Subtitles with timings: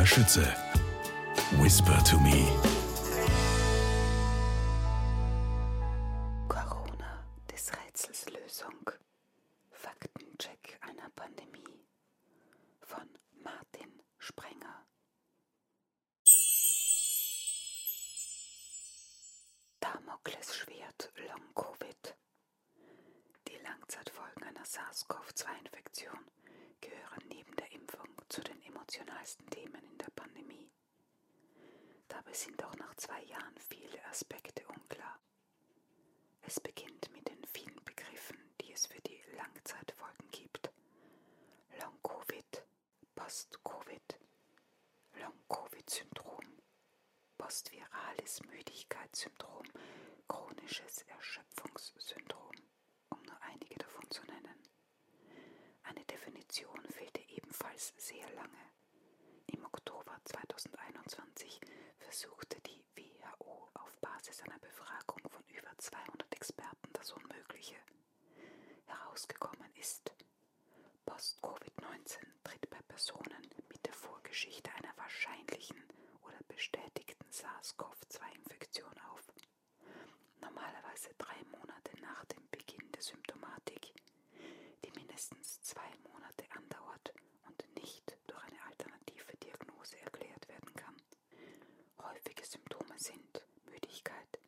[0.00, 0.54] Maria Schütze.
[1.60, 2.46] Whisper to me.
[6.48, 8.90] Corona des Rätsels Lösung.
[9.70, 11.84] Faktencheck einer Pandemie
[12.80, 13.06] von
[13.44, 14.86] Martin Sprenger.
[19.80, 22.16] Damoklesschwert Long Covid.
[23.48, 26.18] Die Langzeitfolgen einer SARS-CoV-2-Infektion
[26.80, 30.70] gehören neben der Impfung zu den emotionalsten Themen in der Pandemie.
[32.06, 35.18] Dabei sind auch nach zwei Jahren viele Aspekte unklar.
[36.42, 40.70] Es beginnt mit den vielen Begriffen, die es für die Langzeitfolgen gibt.
[41.80, 42.64] Long-Covid,
[43.16, 44.18] Post-Covid,
[45.14, 46.62] Long-Covid-Syndrom,
[47.36, 49.66] postvirales Müdigkeitssyndrom,
[50.28, 52.54] chronisches Erschöpfungssyndrom,
[53.08, 54.62] um nur einige davon zu nennen.
[55.82, 58.62] Eine Definition fehlte ebenfalls sehr lange.
[59.46, 61.60] Im Oktober 2021
[61.98, 67.74] versuchte die WHO auf Basis einer Befragung von über 200 Experten das Unmögliche.
[68.86, 70.12] Herausgekommen ist,
[71.06, 75.82] Post-Covid-19 tritt bei Personen mit der Vorgeschichte einer wahrscheinlichen
[76.22, 79.26] oder bestätigten SARS-CoV-2-Infektion auf.
[80.40, 83.92] Normalerweise drei Monate nach dem Beginn der Symptomatik
[84.84, 87.12] die mindestens zwei Monate andauert
[87.46, 90.96] und nicht durch eine alternative Diagnose erklärt werden kann.
[92.02, 94.38] Häufige Symptome sind Müdigkeit,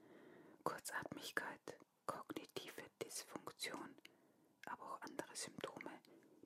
[0.62, 3.94] Kurzatmigkeit, kognitive Dysfunktion,
[4.66, 5.90] aber auch andere Symptome,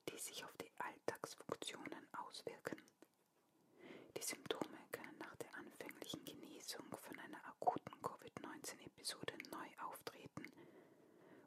[0.08, 2.80] die sich auf die Alltagsfunktionen auswirken.
[4.16, 10.52] Die Symptome können nach der anfänglichen Genesung von einer akuten Covid-19-Episode neu auftreten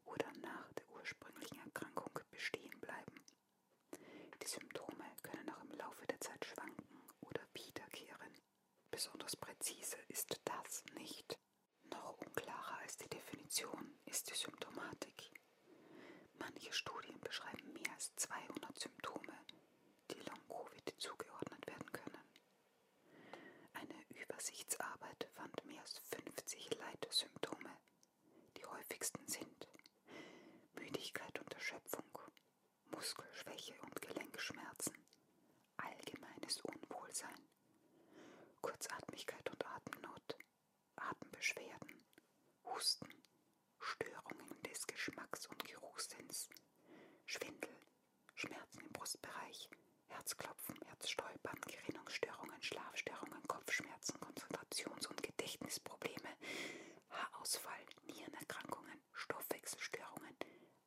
[0.06, 3.24] oder nach der ursprünglichen Erkrankung bestehen bleiben.
[4.44, 8.34] Die Symptome können auch im Laufe der Zeit schwanken oder wiederkehren.
[8.92, 11.38] Besonders präzise ist das nicht.
[11.92, 15.32] Noch unklarer als die Definition ist die Symptomatik.
[16.38, 19.34] Manche Studien beschreiben mehr als 200 Symptome,
[20.12, 22.30] die Long-Covid zugeordnet werden können.
[23.74, 26.00] Eine Übersichtsarbeit fand mehr als
[26.50, 27.78] 50 Leitsymptome.
[28.58, 29.68] Die häufigsten sind
[30.74, 32.18] Müdigkeit und Erschöpfung,
[32.90, 34.96] Muskelschwäche und Gelenkschmerzen,
[35.78, 37.40] allgemeines Unwohlsein,
[38.62, 40.38] Kurzatmigkeit und Atemnot,
[40.96, 42.04] Atembeschwerden,
[42.66, 43.14] Husten,
[43.80, 46.50] Störungen des Geschmacks- und Geruchssinns,
[47.28, 47.78] Schwindel,
[48.34, 49.70] Schmerzen im Brustbereich,
[50.08, 56.30] Herzklopfen, Herzstolpern, Gerinnungsstörungen, Schlafstörungen, Kopfschmerzen, Konzentrations- und Gedächtnisprobleme,
[57.10, 60.36] Haarausfall, Nierenerkrankungen, Stoffwechselstörungen,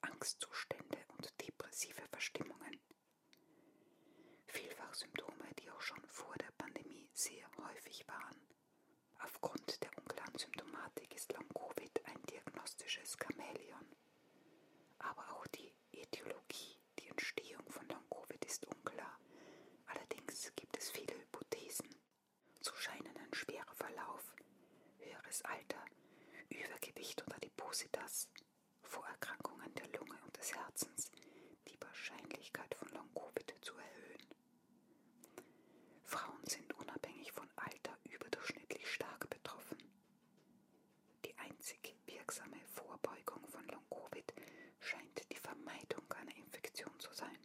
[0.00, 2.80] Angstzustände und depressive Verstimmungen.
[4.46, 8.40] Vielfach Symptome, die auch schon vor der Pandemie sehr häufig waren.
[9.42, 13.86] Aufgrund der unklaren Symptomatik ist Long-Covid ein diagnostisches Chamäleon.
[15.00, 19.19] Aber auch die Äthiologie, die Entstehung von Long-Covid ist unklar.
[19.86, 21.88] Allerdings gibt es viele Hypothesen.
[22.60, 24.32] So scheinen ein schwerer Verlauf,
[24.98, 25.84] höheres Alter,
[26.48, 28.28] Übergewicht und Adipositas,
[28.82, 31.10] Vorerkrankungen der Lunge und des Herzens
[31.69, 34.26] die Wahrscheinlichkeit von Long-Covid zu erhöhen.
[36.04, 39.78] Frauen sind unabhängig von Alter überdurchschnittlich stark betroffen.
[41.24, 44.32] Die einzig wirksame Vorbeugung von Long-Covid
[44.80, 47.38] scheint die Vermeidung einer Infektion zu sein.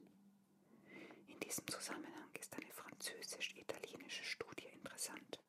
[1.27, 5.39] In diesem Zusammenhang ist eine französisch-italienische Studie interessant.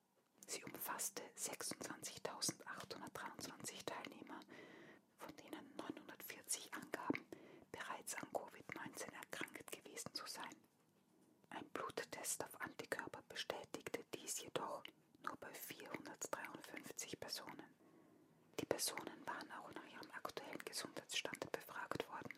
[1.09, 4.41] Sie umfasste 26.823 Teilnehmer,
[5.17, 7.25] von denen 940 angaben,
[7.73, 10.55] bereits an Covid-19 erkrankt gewesen zu sein.
[11.51, 14.83] Ein Bluttest auf Antikörper bestätigte dies jedoch
[15.25, 17.65] nur bei 453 Personen.
[18.61, 22.35] Die Personen waren auch nach ihrem aktuellen Gesundheitsstand befragt worden.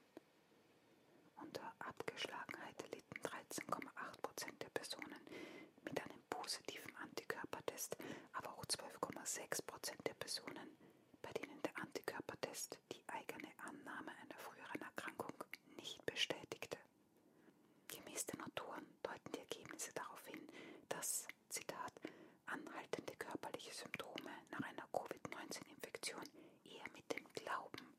[1.36, 5.20] Unter Abgeschlagenheit litten 13,8 Prozent der Personen
[5.84, 7.96] mit einem positiven Antikörpertest,
[8.32, 10.76] aber auch 12,6 Prozent der Personen,
[11.22, 15.34] bei denen der Antikörpertest die eigene Annahme einer früheren Erkrankung
[15.76, 16.78] nicht bestätigte.
[17.88, 20.46] Gemäß den Autoren deuten die Ergebnisse darauf hin,
[20.88, 21.92] dass, Zitat,
[22.46, 26.24] anhaltende körperliche Symptome nach einer Covid-19-Infektion
[26.64, 27.96] eher mit dem Glauben,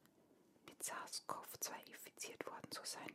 [0.65, 3.13] mit SARS-CoV-2 infiziert worden zu sein,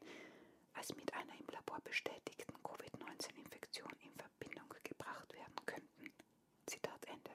[0.75, 6.13] als mit einer im Labor bestätigten Covid-19-Infektion in Verbindung gebracht werden könnten.
[6.67, 7.31] Zitat Ende.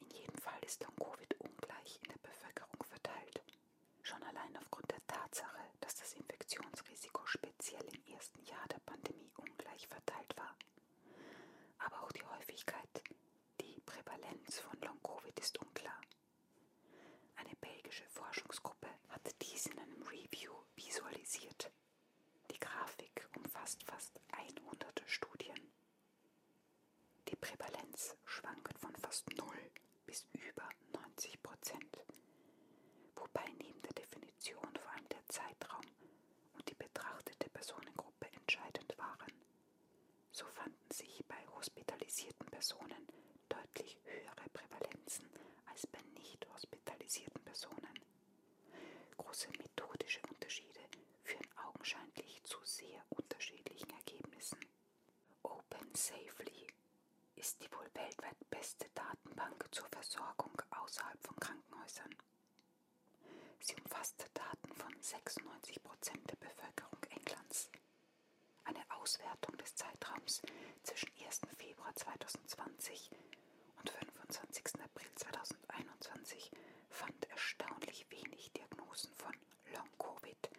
[0.00, 3.42] In jedem Fall ist Long-Covid ungleich in der Bevölkerung verteilt.
[4.02, 9.86] Schon allein aufgrund der Tatsache, dass das Infektionsrisiko speziell im ersten Jahr der Pandemie ungleich
[9.88, 10.56] verteilt war.
[11.78, 16.00] Aber auch die Prävalenz von Long-Covid ist unklar.
[17.36, 21.70] Eine belgische Forschungsgruppe hat dies in einem Review visualisiert.
[22.50, 23.28] Die Grafik
[23.62, 25.70] umfasst fast 100 Studien.
[27.28, 29.46] Die Prävalenz schwankt von fast 0
[30.04, 31.96] bis über 90 Prozent,
[33.14, 35.86] wobei neben der Definition vor allem der Zeitraum
[36.54, 39.32] und die betrachtete Personengruppe entscheidend waren.
[40.32, 43.06] So fanden sich bei hospitalisierten Personen
[43.48, 45.28] deutlich höhere Prävalenzen
[45.66, 47.94] als bei nicht hospitalisierten Personen.
[49.18, 50.80] Große methodische Unterschiede
[51.22, 54.58] führen augenscheinlich zu sehr unterschiedlichen Ergebnissen.
[55.42, 56.66] Open Safely
[57.36, 62.12] ist die wohl weltweit beste Datenbank zur Versorgung außerhalb von Krankenhäusern.
[63.60, 67.70] Sie umfasst Daten von 96 Prozent der Bevölkerung Englands.
[68.64, 70.42] Eine Auswertung des Zeitraums
[70.82, 71.42] zwischen 1.
[71.56, 73.08] Februar 2020
[73.76, 74.82] und 25.
[74.82, 76.50] April 2021
[76.90, 79.36] fand erstaunlich wenig Diagnosen von
[79.72, 80.50] Long-Covid.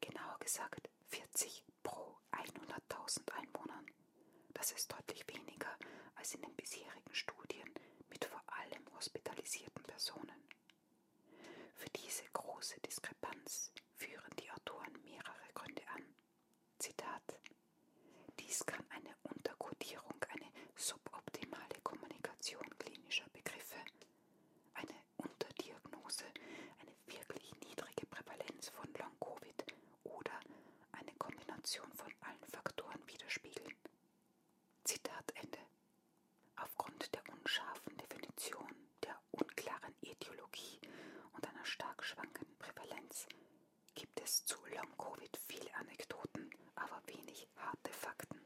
[0.00, 0.83] Genauer gesagt
[4.64, 5.68] Das ist deutlich weniger
[6.14, 7.68] als in den bisherigen Studien
[8.08, 10.48] mit vor allem hospitalisierten Personen.
[11.74, 16.02] Für diese große Diskrepanz führen die Autoren mehrere Gründe an.
[16.78, 17.38] Zitat
[18.38, 23.76] Dies kann eine Unterkodierung, eine suboptimale Kommunikation klinischer Begriffe,
[24.72, 26.24] eine Unterdiagnose,
[26.80, 29.62] eine wirklich niedrige Prävalenz von Long-Covid
[30.04, 30.40] oder
[30.92, 33.76] eine Kombination von allen Faktoren widerspiegeln.
[34.84, 35.58] Zitat Ende.
[36.56, 38.68] Aufgrund der unscharfen Definition,
[39.02, 40.78] der unklaren Etiologie
[41.32, 43.26] und einer stark schwankenden Prävalenz
[43.94, 44.20] gibt
[44.84, 48.40] zu Long-Covid viele Anekdoten, aber wenig harte Fakten.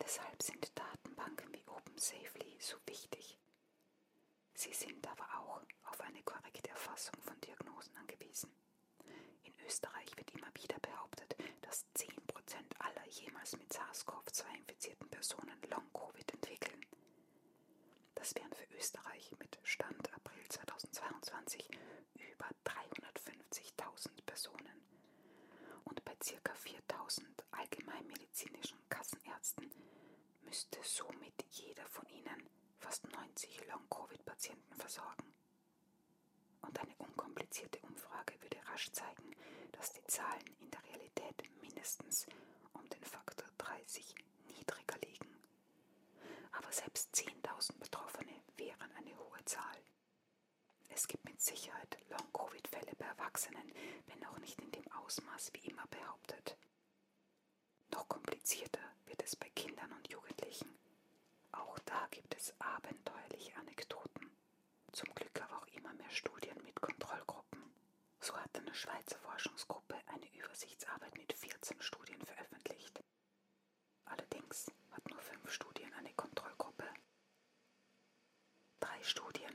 [0.00, 3.38] Deshalb sind Datenbanken wie OpenSafely so wichtig.
[4.54, 8.50] Sie sind aber auch auf eine korrekte Erfassung von Diagnosen angewiesen.
[9.44, 12.08] In Österreich wird immer wieder behauptet, dass 10%
[12.78, 16.80] aller jemals mit SARS-CoV-2 infizierten Personen Long-Covid entwickeln.
[18.14, 21.68] Das wären für Österreich mit Stand April 2022
[22.14, 24.82] über 350.000 Personen.
[25.84, 26.52] Und bei ca.
[26.52, 29.70] 4.000 allgemeinmedizinischen Kassenärzten
[30.42, 32.48] müsste somit jeder von ihnen
[32.78, 35.32] fast 90 Long-Covid-Patienten versorgen.
[36.62, 39.34] Und eine unkomplizierte Umfrage würde rasch zeigen,
[39.72, 42.26] dass die Zahlen in der Realität mindestens
[42.72, 44.14] um den Faktor 30
[44.48, 45.36] niedriger liegen.
[46.52, 49.82] Aber selbst 10.000 Betroffene wären eine hohe Zahl.
[50.88, 53.72] Es gibt mit Sicherheit Long-Covid-Fälle bei Erwachsenen,
[54.06, 56.56] wenn auch nicht in dem Ausmaß wie immer behauptet.
[57.92, 60.78] Noch komplizierter wird es bei Kindern und Jugendlichen.
[61.52, 64.30] Auch da gibt es abenteuerliche Anekdoten.
[64.92, 67.62] Zum Glück aber auch immer mehr Studien mit Kontrollgruppen.
[68.20, 73.02] So hat eine Schweizer Forschungsgruppe eine Übersichtsarbeit mit 14 Studien veröffentlicht.
[74.06, 76.84] Allerdings hat nur fünf Studien eine Kontrollgruppe.
[78.80, 79.47] Drei Studien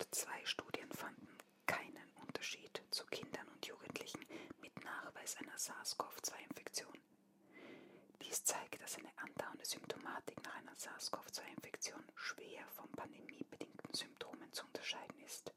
[0.00, 1.28] und zwei Studien fanden
[1.66, 4.24] keinen Unterschied zu Kindern und Jugendlichen
[4.62, 6.96] mit Nachweis einer SARS-CoV-2-Infektion.
[8.22, 15.20] Dies zeigt, dass eine andauernde Symptomatik nach einer SARS-CoV-2-Infektion schwer von pandemiebedingten Symptomen zu unterscheiden
[15.20, 15.52] ist.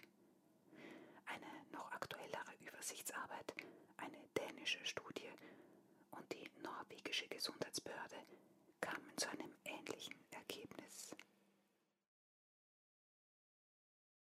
[1.25, 3.53] Eine noch aktuellere Übersichtsarbeit,
[3.95, 5.29] eine dänische Studie
[6.11, 7.82] und die norwegische Gesundheitsbehörde